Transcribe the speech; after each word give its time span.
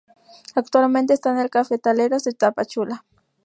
Actualmente 0.55 1.13
esta 1.13 1.29
en 1.29 1.37
el 1.37 1.51
Cafetaleros 1.51 2.23
de 2.23 2.31
Tapachula. 2.33 3.05